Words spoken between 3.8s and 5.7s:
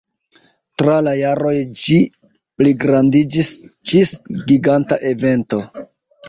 ĝis giganta evento.